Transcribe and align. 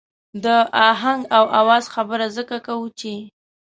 د 0.43 0.45
آهنګ 0.89 1.21
او 1.37 1.43
آواز 1.61 1.83
خبره 1.93 2.27
ځکه 2.37 2.55
کوو 2.67 2.87
چې. 2.99 3.13